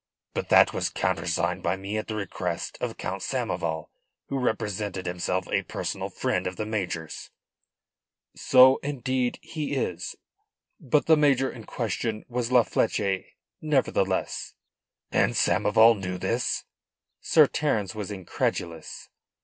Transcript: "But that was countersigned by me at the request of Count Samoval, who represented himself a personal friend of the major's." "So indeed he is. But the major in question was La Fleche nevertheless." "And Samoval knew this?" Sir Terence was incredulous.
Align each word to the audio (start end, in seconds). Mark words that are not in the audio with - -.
"But 0.33 0.49
that 0.49 0.73
was 0.73 0.89
countersigned 0.89 1.61
by 1.61 1.75
me 1.77 1.95
at 1.95 2.07
the 2.07 2.15
request 2.15 2.75
of 2.81 2.97
Count 2.97 3.21
Samoval, 3.21 3.91
who 4.29 4.39
represented 4.39 5.05
himself 5.05 5.47
a 5.49 5.61
personal 5.61 6.09
friend 6.09 6.47
of 6.47 6.55
the 6.55 6.65
major's." 6.65 7.29
"So 8.35 8.77
indeed 8.77 9.37
he 9.43 9.73
is. 9.75 10.15
But 10.79 11.05
the 11.05 11.17
major 11.17 11.51
in 11.51 11.65
question 11.65 12.25
was 12.27 12.51
La 12.51 12.63
Fleche 12.63 13.33
nevertheless." 13.61 14.55
"And 15.11 15.33
Samoval 15.33 15.93
knew 15.99 16.17
this?" 16.17 16.65
Sir 17.19 17.45
Terence 17.45 17.93
was 17.93 18.09
incredulous. 18.09 19.07